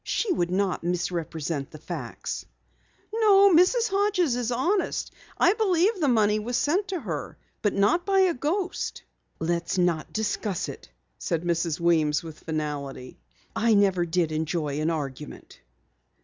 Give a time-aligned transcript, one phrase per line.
[0.03, 2.43] She would not misrepresent the facts."
[3.13, 3.89] "No, Mrs.
[3.89, 5.11] Hodges is honest.
[5.37, 7.37] I believe that the money was sent to her.
[7.61, 9.03] But not by a ghost!"
[9.37, 11.79] "Let's not discuss it," said Mrs.
[11.79, 13.19] Weems with finality.
[13.55, 15.59] "I never did enjoy an argument."